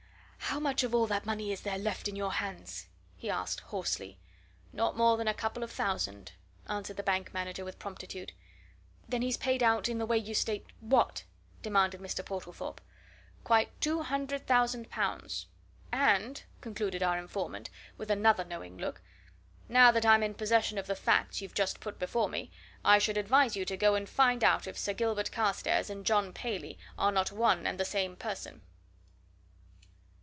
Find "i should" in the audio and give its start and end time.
22.83-23.15